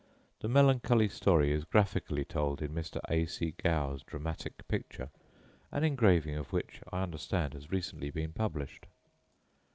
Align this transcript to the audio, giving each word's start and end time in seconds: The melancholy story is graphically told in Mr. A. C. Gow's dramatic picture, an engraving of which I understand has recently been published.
The 0.39 0.49
melancholy 0.49 1.07
story 1.09 1.51
is 1.51 1.63
graphically 1.63 2.25
told 2.25 2.63
in 2.63 2.73
Mr. 2.73 2.99
A. 3.07 3.27
C. 3.27 3.53
Gow's 3.63 4.01
dramatic 4.01 4.67
picture, 4.67 5.11
an 5.71 5.83
engraving 5.83 6.37
of 6.37 6.51
which 6.51 6.81
I 6.91 7.03
understand 7.03 7.53
has 7.53 7.69
recently 7.69 8.09
been 8.09 8.33
published. 8.33 8.87